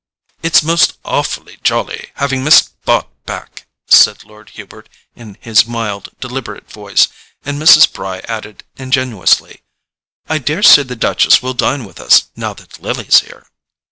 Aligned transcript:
"It's 0.41 0.63
most 0.63 0.93
awfully 1.05 1.59
jolly 1.61 2.09
having 2.15 2.43
Miss 2.43 2.59
Bart 2.85 3.05
back," 3.27 3.67
said 3.87 4.23
Lord 4.23 4.49
Hubert, 4.57 4.89
in 5.15 5.37
his 5.41 5.67
mild 5.67 6.09
deliberate 6.19 6.67
voice; 6.71 7.07
and 7.45 7.61
Mrs. 7.61 7.93
Bry 7.93 8.21
added 8.27 8.63
ingenuously: 8.77 9.61
"I 10.27 10.39
daresay 10.39 10.81
the 10.81 10.95
Duchess 10.95 11.43
will 11.43 11.53
dine 11.53 11.85
with 11.85 11.99
us, 11.99 12.31
now 12.35 12.55
that 12.55 12.81
Lily's 12.81 13.19
here." 13.19 13.45